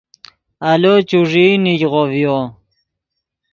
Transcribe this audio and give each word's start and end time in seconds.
آلو 0.69 0.93
چوݱیئی 1.09 1.53
نیگغو 1.63 2.03
ڤیو 2.11 2.37